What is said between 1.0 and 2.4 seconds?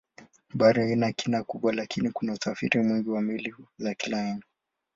kina kubwa lakini kuna